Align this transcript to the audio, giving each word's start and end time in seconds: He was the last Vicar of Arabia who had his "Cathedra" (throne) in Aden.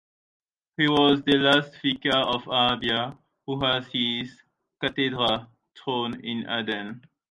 He 0.77 0.87
was 0.87 1.21
the 1.21 1.33
last 1.37 1.79
Vicar 1.79 2.17
of 2.17 2.47
Arabia 2.47 3.19
who 3.45 3.63
had 3.63 3.85
his 3.85 4.41
"Cathedra" 4.81 5.47
(throne) 5.77 6.19
in 6.25 6.49
Aden. 6.49 7.03